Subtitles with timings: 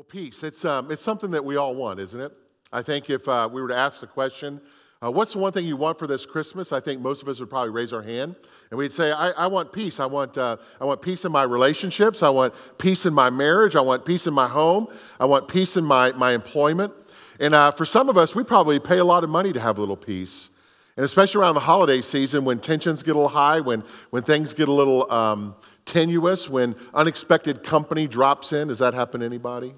[0.00, 2.32] Well, peace, it's, um, it's something that we all want, isn't it?
[2.72, 4.58] I think if uh, we were to ask the question,
[5.02, 6.72] uh, what's the one thing you want for this Christmas?
[6.72, 8.34] I think most of us would probably raise our hand
[8.70, 10.00] and we'd say, I, I want peace.
[10.00, 12.22] I want, uh, I want peace in my relationships.
[12.22, 13.76] I want peace in my marriage.
[13.76, 14.86] I want peace in my home.
[15.20, 16.94] I want peace in my, my employment.
[17.38, 19.76] And uh, for some of us, we probably pay a lot of money to have
[19.76, 20.48] a little peace.
[20.96, 24.54] And especially around the holiday season when tensions get a little high, when, when things
[24.54, 28.68] get a little um, tenuous, when unexpected company drops in.
[28.68, 29.74] Does that happen to anybody?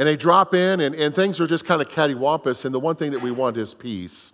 [0.00, 2.96] And they drop in, and, and things are just kind of cattywampus, and the one
[2.96, 4.32] thing that we want is peace.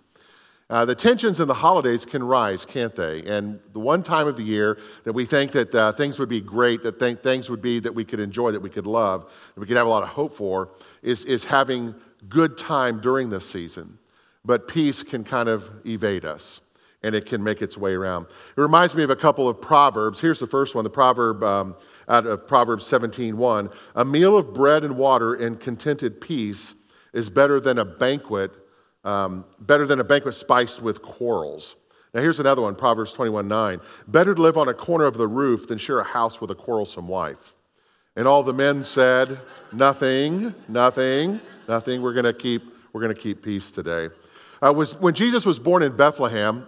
[0.69, 3.21] Uh, the tensions in the holidays can rise, can't they?
[3.25, 6.39] And the one time of the year that we think that uh, things would be
[6.39, 9.59] great, that th- things would be that we could enjoy, that we could love, that
[9.59, 10.69] we could have a lot of hope for,
[11.01, 11.93] is, is having
[12.29, 13.97] good time during this season.
[14.45, 16.61] But peace can kind of evade us
[17.03, 18.25] and it can make its way around.
[18.25, 20.19] It reminds me of a couple of proverbs.
[20.19, 21.75] Here's the first one, the proverb um,
[22.09, 23.71] out of Proverbs 17:1.
[23.95, 26.75] A meal of bread and water in contented peace
[27.13, 28.51] is better than a banquet,
[29.03, 31.75] um, better than a banquet spiced with quarrels.
[32.13, 33.79] Now here's another one, Proverbs 21:9.
[34.07, 36.55] Better to live on a corner of the roof than share a house with a
[36.55, 37.53] quarrelsome wife.
[38.15, 39.39] And all the men said,
[39.71, 42.01] Nothing, nothing, nothing.
[42.01, 44.09] We're gonna keep, we're gonna keep peace today.
[44.65, 46.65] Uh, was, when Jesus was born in Bethlehem,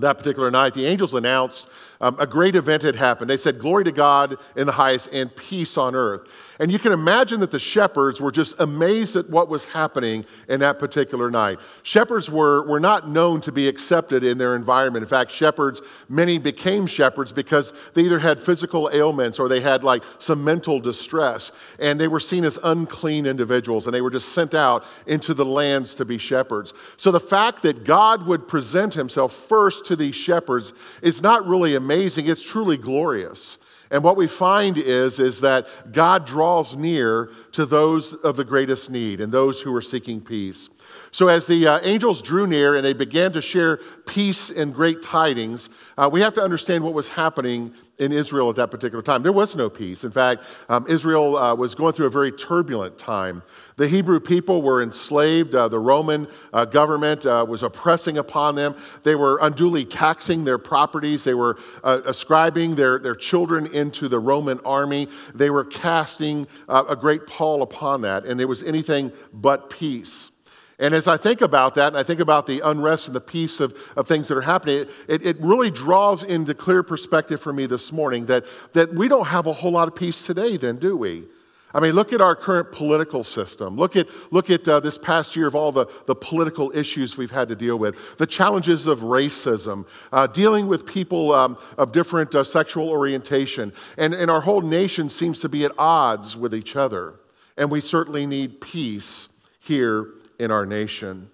[0.00, 1.66] that particular night, the angels announced
[2.00, 3.30] um, a great event had happened.
[3.30, 6.28] They said, Glory to God in the highest and peace on earth.
[6.58, 10.60] And you can imagine that the shepherds were just amazed at what was happening in
[10.60, 11.58] that particular night.
[11.82, 15.02] Shepherds were, were not known to be accepted in their environment.
[15.02, 19.84] In fact, shepherds, many became shepherds because they either had physical ailments or they had
[19.84, 21.52] like some mental distress.
[21.78, 25.44] And they were seen as unclean individuals and they were just sent out into the
[25.44, 26.72] lands to be shepherds.
[26.96, 31.74] So the fact that God would present himself first to these shepherds is not really
[31.74, 33.58] amazing, it's truly glorious.
[33.90, 38.90] And what we find is, is that God draws near to those of the greatest
[38.90, 40.68] need and those who are seeking peace.
[41.12, 45.02] So, as the uh, angels drew near and they began to share peace and great
[45.02, 49.22] tidings, uh, we have to understand what was happening in Israel at that particular time.
[49.22, 50.04] There was no peace.
[50.04, 53.42] In fact, um, Israel uh, was going through a very turbulent time.
[53.76, 55.54] The Hebrew people were enslaved.
[55.54, 58.76] Uh, the Roman uh, government uh, was oppressing upon them.
[59.02, 61.24] They were unduly taxing their properties.
[61.24, 65.08] They were uh, ascribing their, their children into the Roman army.
[65.34, 70.30] They were casting uh, a great pall upon that, and there was anything but peace.
[70.78, 73.60] And as I think about that, and I think about the unrest and the peace
[73.60, 77.64] of, of things that are happening, it, it really draws into clear perspective for me
[77.66, 78.44] this morning that,
[78.74, 81.24] that we don't have a whole lot of peace today, then, do we?
[81.72, 83.76] I mean, look at our current political system.
[83.76, 87.30] Look at, look at uh, this past year of all the, the political issues we've
[87.30, 92.34] had to deal with, the challenges of racism, uh, dealing with people um, of different
[92.34, 93.72] uh, sexual orientation.
[93.96, 97.14] And, and our whole nation seems to be at odds with each other.
[97.56, 99.28] And we certainly need peace
[99.60, 101.30] here in our nation.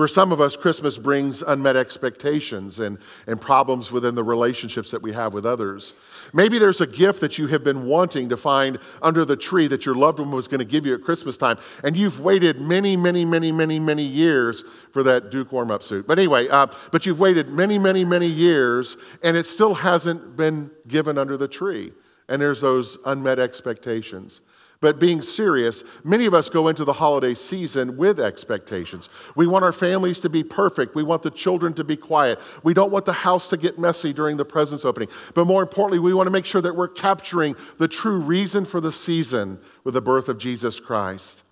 [0.00, 2.96] For some of us, Christmas brings unmet expectations and,
[3.26, 5.92] and problems within the relationships that we have with others.
[6.32, 9.84] Maybe there's a gift that you have been wanting to find under the tree that
[9.84, 12.96] your loved one was going to give you at Christmas time, and you've waited many,
[12.96, 16.06] many, many, many, many years for that Duke warm up suit.
[16.06, 20.70] But anyway, uh, but you've waited many, many, many years, and it still hasn't been
[20.88, 21.92] given under the tree.
[22.30, 24.40] And there's those unmet expectations.
[24.80, 29.10] But being serious, many of us go into the holiday season with expectations.
[29.36, 30.94] We want our families to be perfect.
[30.94, 32.38] We want the children to be quiet.
[32.62, 35.10] We don't want the house to get messy during the presents opening.
[35.34, 38.80] But more importantly, we want to make sure that we're capturing the true reason for
[38.80, 41.42] the season with the birth of Jesus Christ.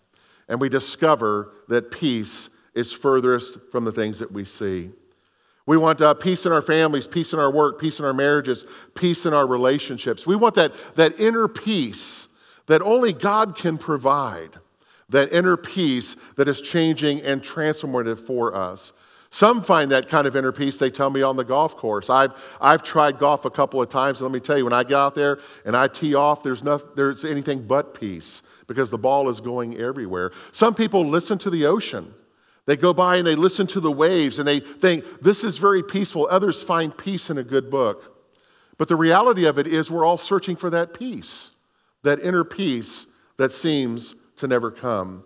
[0.48, 4.88] And we discover that peace is furthest from the things that we see.
[5.66, 8.64] We want uh, peace in our families, peace in our work, peace in our marriages,
[8.94, 10.26] peace in our relationships.
[10.26, 12.27] We want that, that inner peace
[12.68, 14.50] that only God can provide,
[15.08, 18.92] that inner peace that is changing and transformative for us.
[19.30, 22.08] Some find that kind of inner peace, they tell me, on the golf course.
[22.08, 24.84] I've, I've tried golf a couple of times, and let me tell you, when I
[24.84, 28.98] get out there and I tee off, there's, no, there's anything but peace because the
[28.98, 30.32] ball is going everywhere.
[30.52, 32.14] Some people listen to the ocean.
[32.66, 35.82] They go by and they listen to the waves and they think, this is very
[35.82, 36.28] peaceful.
[36.30, 38.26] Others find peace in a good book.
[38.76, 41.50] But the reality of it is, we're all searching for that peace
[42.02, 43.06] that inner peace
[43.36, 45.24] that seems to never come.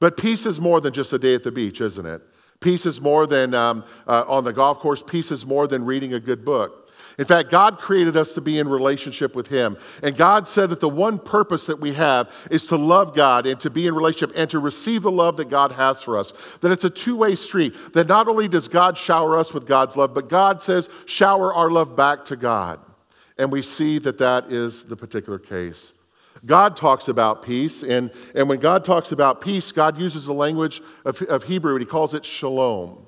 [0.00, 2.22] But peace is more than just a day at the beach, isn't it?
[2.60, 5.02] Peace is more than um, uh, on the golf course.
[5.06, 6.84] Peace is more than reading a good book.
[7.18, 9.76] In fact, God created us to be in relationship with Him.
[10.02, 13.60] And God said that the one purpose that we have is to love God and
[13.60, 16.32] to be in relationship and to receive the love that God has for us.
[16.60, 17.74] That it's a two way street.
[17.92, 21.70] That not only does God shower us with God's love, but God says, shower our
[21.70, 22.80] love back to God.
[23.38, 25.92] And we see that that is the particular case.
[26.46, 30.82] God talks about peace, and, and when God talks about peace, God uses the language
[31.04, 33.06] of, of Hebrew, and he calls it shalom.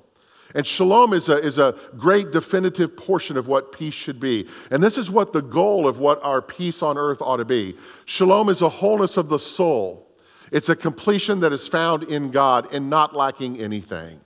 [0.55, 4.47] And shalom is a, is a great definitive portion of what peace should be.
[4.71, 7.75] And this is what the goal of what our peace on earth ought to be.
[8.05, 10.07] Shalom is a wholeness of the soul,
[10.51, 14.21] it's a completion that is found in God and not lacking anything.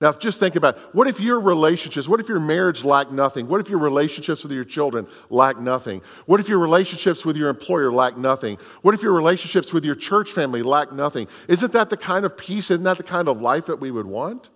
[0.00, 0.82] Now, just think about it.
[0.92, 3.46] what if your relationships, what if your marriage lacked nothing?
[3.46, 6.02] What if your relationships with your children lack nothing?
[6.26, 8.58] What if your relationships with your employer lack nothing?
[8.82, 11.28] What if your relationships with your church family lack nothing?
[11.48, 12.70] Isn't that the kind of peace?
[12.70, 14.50] Isn't that the kind of life that we would want?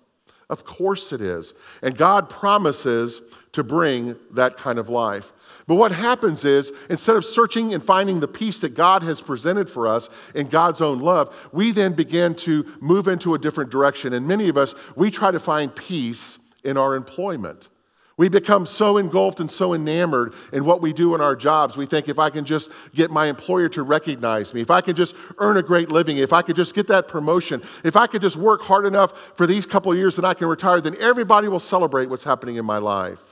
[0.50, 1.54] Of course it is.
[1.82, 3.20] And God promises
[3.58, 5.32] to bring that kind of life.
[5.66, 9.68] But what happens is, instead of searching and finding the peace that God has presented
[9.68, 14.14] for us in God's own love, we then begin to move into a different direction.
[14.14, 17.68] And many of us, we try to find peace in our employment.
[18.16, 21.76] We become so engulfed and so enamored in what we do in our jobs.
[21.76, 24.96] We think if I can just get my employer to recognize me, if I can
[24.96, 28.22] just earn a great living, if I could just get that promotion, if I could
[28.22, 31.46] just work hard enough for these couple of years that I can retire, then everybody
[31.46, 33.27] will celebrate what's happening in my life.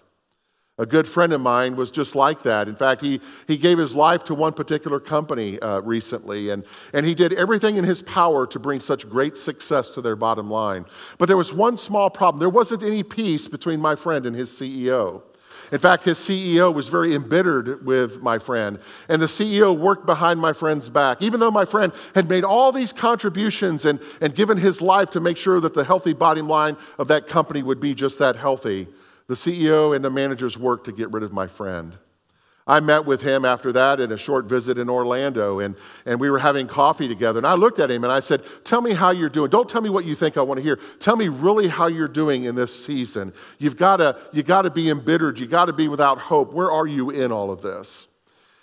[0.78, 2.68] A good friend of mine was just like that.
[2.68, 3.18] In fact, he,
[3.48, 7.78] he gave his life to one particular company uh, recently, and, and he did everything
[7.78, 10.84] in his power to bring such great success to their bottom line.
[11.16, 14.50] But there was one small problem there wasn't any peace between my friend and his
[14.50, 15.22] CEO.
[15.72, 18.78] In fact, his CEO was very embittered with my friend,
[19.08, 21.22] and the CEO worked behind my friend's back.
[21.22, 25.20] Even though my friend had made all these contributions and, and given his life to
[25.20, 28.86] make sure that the healthy bottom line of that company would be just that healthy,
[29.28, 31.96] the CEO and the managers worked to get rid of my friend.
[32.68, 36.30] I met with him after that in a short visit in Orlando, and, and we
[36.30, 37.38] were having coffee together.
[37.38, 39.50] And I looked at him and I said, Tell me how you're doing.
[39.50, 40.80] Don't tell me what you think I want to hear.
[40.98, 43.32] Tell me really how you're doing in this season.
[43.58, 45.38] You've got to, you got to be embittered.
[45.38, 46.52] You've got to be without hope.
[46.52, 48.08] Where are you in all of this?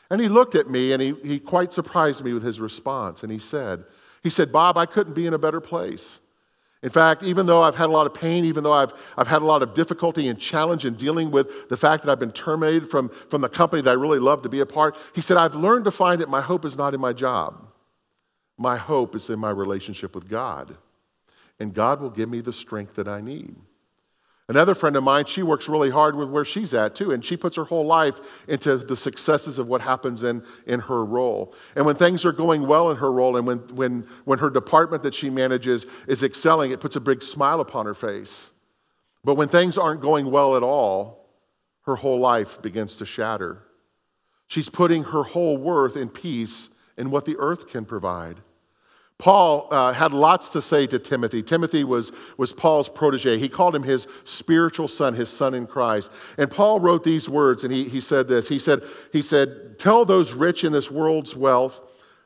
[0.10, 3.24] And he looked at me and he, he quite surprised me with his response.
[3.24, 3.86] And he said,
[4.22, 6.20] he said, Bob, I couldn't be in a better place.
[6.84, 9.42] In fact, even though I've had a lot of pain, even though I've, I've had
[9.42, 12.92] a lot of difficulty and challenge in dealing with the fact that I've been terminated
[12.92, 15.56] from, from the company that I really love to be a part, he said, I've
[15.56, 17.66] learned to find that my hope is not in my job.
[18.58, 20.76] My hope is in my relationship with God.
[21.58, 23.56] And God will give me the strength that I need.
[24.50, 27.38] Another friend of mine, she works really hard with where she's at too, and she
[27.38, 28.20] puts her whole life
[28.50, 31.54] into the successes of what happens in, in her role.
[31.76, 35.02] And when things are going well in her role, and when, when, when her department
[35.04, 38.50] that she manages is excelling, it puts a big smile upon her face.
[39.24, 41.30] But when things aren't going well at all,
[41.84, 43.64] her whole life begins to shatter.
[44.48, 48.42] She's putting her whole worth in peace in what the earth can provide.
[49.20, 51.42] Paul uh, had lots to say to Timothy.
[51.42, 53.38] Timothy was, was Paul's protege.
[53.38, 56.12] He called him his spiritual son, his son in Christ.
[56.38, 58.48] And Paul wrote these words, and he, he said this.
[58.48, 58.82] He said,
[59.12, 61.80] he said, Tell those rich in this world's wealth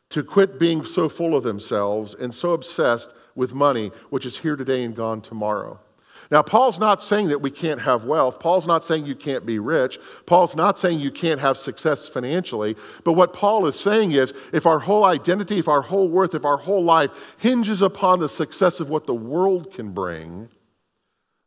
[0.09, 4.55] to quit being so full of themselves and so obsessed with money, which is here
[4.55, 5.79] today and gone tomorrow.
[6.29, 8.39] Now, Paul's not saying that we can't have wealth.
[8.39, 9.97] Paul's not saying you can't be rich.
[10.25, 12.75] Paul's not saying you can't have success financially.
[13.05, 16.43] But what Paul is saying is if our whole identity, if our whole worth, if
[16.43, 20.49] our whole life hinges upon the success of what the world can bring,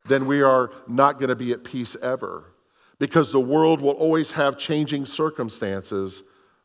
[0.06, 2.54] then we are not going to be at peace ever.
[2.98, 6.22] Because the world will always have changing circumstances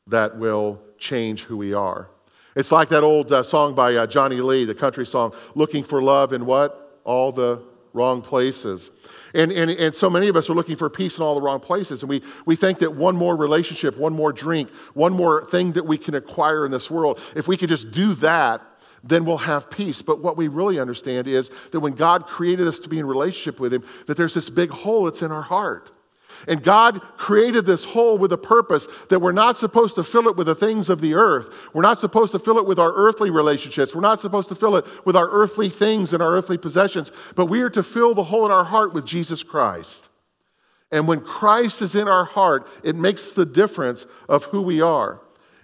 [0.07, 2.09] that will change who we are.
[2.55, 6.01] It's like that old uh, song by uh, Johnny Lee, the country song, Looking for
[6.01, 7.01] Love in what?
[7.03, 7.61] All the
[7.95, 8.91] wrong places.
[9.33, 11.59] And, and, and so many of us are looking for peace in all the wrong
[11.59, 12.03] places.
[12.03, 15.85] And we, we think that one more relationship, one more drink, one more thing that
[15.85, 18.61] we can acquire in this world, if we could just do that,
[19.03, 20.01] then we'll have peace.
[20.01, 23.59] But what we really understand is that when God created us to be in relationship
[23.59, 25.91] with Him, that there's this big hole that's in our heart.
[26.47, 30.35] And God created this hole with a purpose that we're not supposed to fill it
[30.35, 31.53] with the things of the earth.
[31.73, 33.95] We're not supposed to fill it with our earthly relationships.
[33.95, 37.47] We're not supposed to fill it with our earthly things and our earthly possessions, but
[37.47, 40.09] we are to fill the hole in our heart with Jesus Christ.
[40.91, 45.21] And when Christ is in our heart, it makes the difference of who we are.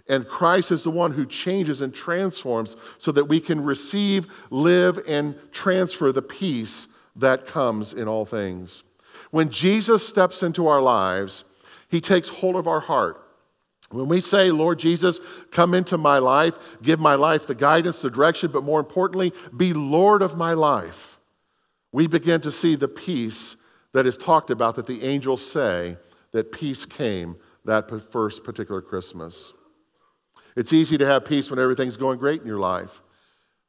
[0.08, 5.00] And Christ is the one who changes and transforms so that we can receive, live,
[5.08, 8.84] and transfer the peace that comes in all things.
[9.32, 11.44] When Jesus steps into our lives,
[11.90, 13.26] he takes hold of our heart.
[13.90, 15.20] When we say, Lord Jesus,
[15.52, 19.74] come into my life, give my life the guidance, the direction, but more importantly, be
[19.74, 21.18] Lord of my life,
[21.92, 23.58] we begin to see the peace
[23.94, 25.98] that is talked about that the angels say
[26.32, 27.36] that peace came
[27.66, 29.52] that first particular Christmas.
[30.56, 33.02] It's easy to have peace when everything's going great in your life.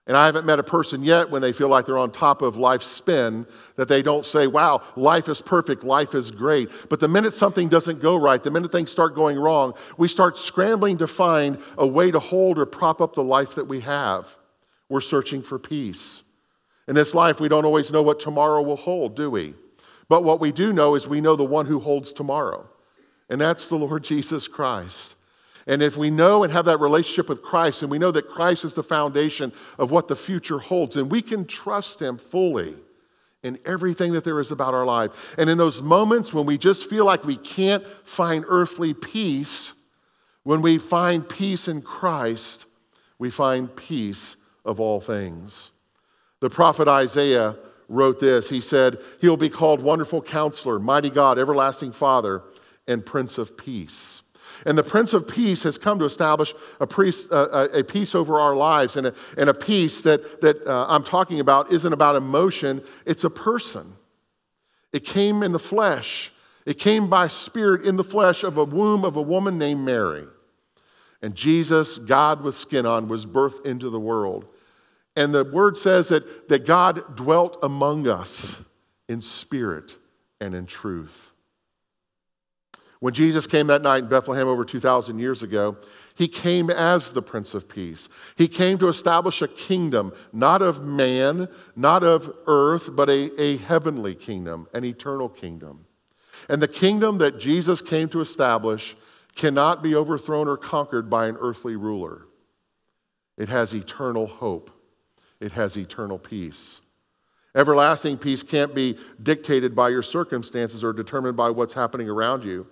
[0.09, 2.57] And I haven't met a person yet when they feel like they're on top of
[2.57, 6.71] life's spin that they don't say, wow, life is perfect, life is great.
[6.89, 10.37] But the minute something doesn't go right, the minute things start going wrong, we start
[10.37, 14.27] scrambling to find a way to hold or prop up the life that we have.
[14.89, 16.25] We're searching for peace.
[16.89, 19.55] In this life, we don't always know what tomorrow will hold, do we?
[20.09, 22.69] But what we do know is we know the one who holds tomorrow,
[23.31, 25.15] and that's the Lord Jesus Christ.
[25.67, 28.65] And if we know and have that relationship with Christ, and we know that Christ
[28.65, 32.75] is the foundation of what the future holds, and we can trust Him fully
[33.43, 35.35] in everything that there is about our life.
[35.39, 39.73] And in those moments when we just feel like we can't find earthly peace,
[40.45, 42.67] when we find peace in Christ,
[43.19, 45.71] we find peace of all things.
[46.41, 47.57] The prophet Isaiah
[47.89, 48.49] wrote this.
[48.49, 52.43] He said, He'll be called Wonderful Counselor, Mighty God, Everlasting Father,
[52.89, 54.23] and Prince of Peace.
[54.65, 58.39] And the Prince of Peace has come to establish a, priest, uh, a peace over
[58.39, 62.17] our lives and a, and a peace that, that uh, I'm talking about isn't about
[62.17, 63.95] emotion, it's a person.
[64.93, 66.33] It came in the flesh,
[66.67, 70.27] it came by spirit in the flesh of a womb of a woman named Mary.
[71.23, 74.47] And Jesus, God with skin on, was birthed into the world.
[75.15, 78.57] And the word says that, that God dwelt among us
[79.09, 79.95] in spirit
[80.41, 81.32] and in truth.
[83.03, 85.77] When Jesus came that night in Bethlehem over 2,000 years ago,
[86.15, 88.09] he came as the Prince of Peace.
[88.37, 93.57] He came to establish a kingdom, not of man, not of earth, but a, a
[93.57, 95.85] heavenly kingdom, an eternal kingdom.
[96.49, 98.97] And the kingdom that Jesus came to establish
[99.35, 102.29] cannot be overthrown or conquered by an earthly ruler.
[103.37, 104.71] It has eternal hope,
[105.41, 106.83] it has eternal peace.
[107.57, 112.65] Everlasting peace can't be dictated by your circumstances or determined by what's happening around you.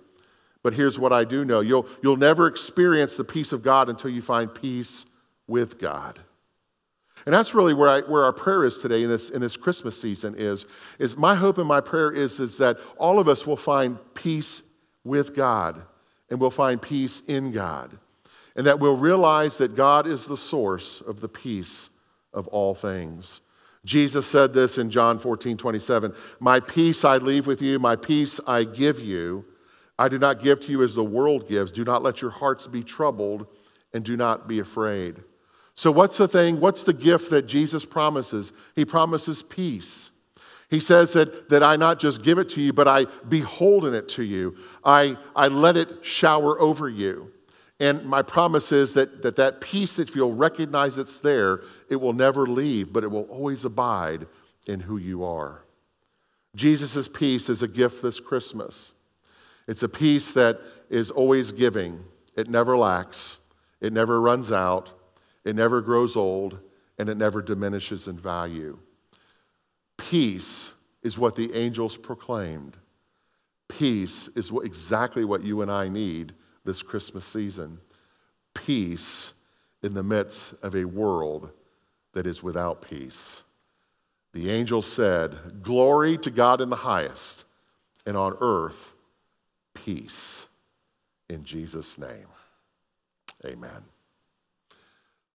[0.63, 4.11] But here's what I do know you'll, you'll never experience the peace of God until
[4.11, 5.05] you find peace
[5.47, 6.19] with God.
[7.25, 9.99] And that's really where, I, where our prayer is today in this, in this Christmas
[9.99, 10.65] season is,
[10.97, 14.63] is my hope and my prayer is, is that all of us will find peace
[15.03, 15.81] with God
[16.29, 17.97] and we'll find peace in God.
[18.55, 21.89] And that we'll realize that God is the source of the peace
[22.33, 23.41] of all things.
[23.85, 28.39] Jesus said this in John 14, 27 My peace I leave with you, my peace
[28.47, 29.45] I give you.
[30.01, 31.71] I do not give to you as the world gives.
[31.71, 33.45] Do not let your hearts be troubled
[33.93, 35.17] and do not be afraid.
[35.75, 36.59] So, what's the thing?
[36.59, 38.51] What's the gift that Jesus promises?
[38.75, 40.09] He promises peace.
[40.71, 44.09] He says that, that I not just give it to you, but I beholden it
[44.09, 44.55] to you.
[44.83, 47.31] I, I let it shower over you.
[47.79, 52.13] And my promise is that, that that peace that you'll recognize it's there, it will
[52.13, 54.25] never leave, but it will always abide
[54.65, 55.63] in who you are.
[56.55, 58.93] Jesus' peace is a gift this Christmas.
[59.67, 62.03] It's a peace that is always giving,
[62.35, 63.37] it never lacks,
[63.79, 64.89] it never runs out,
[65.45, 66.59] it never grows old,
[66.97, 68.77] and it never diminishes in value.
[69.97, 70.71] Peace
[71.03, 72.77] is what the angels proclaimed.
[73.67, 76.33] Peace is exactly what you and I need
[76.65, 77.79] this Christmas season.
[78.53, 79.33] Peace
[79.81, 81.49] in the midst of a world
[82.13, 83.43] that is without peace.
[84.33, 87.45] The angel said, Glory to God in the highest,
[88.05, 88.93] and on earth,
[89.85, 90.47] peace.
[91.29, 92.27] In Jesus' name,
[93.45, 93.83] amen.